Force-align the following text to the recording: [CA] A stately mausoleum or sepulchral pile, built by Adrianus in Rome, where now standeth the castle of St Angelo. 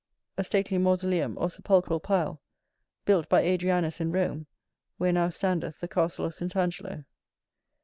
[CA] 0.35 0.41
A 0.41 0.43
stately 0.43 0.79
mausoleum 0.79 1.37
or 1.37 1.47
sepulchral 1.47 1.99
pile, 1.99 2.41
built 3.05 3.29
by 3.29 3.43
Adrianus 3.43 4.01
in 4.01 4.11
Rome, 4.11 4.47
where 4.97 5.13
now 5.13 5.29
standeth 5.29 5.79
the 5.79 5.87
castle 5.87 6.25
of 6.25 6.33
St 6.33 6.55
Angelo. 6.55 7.05